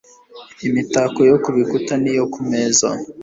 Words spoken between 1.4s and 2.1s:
ku bikuta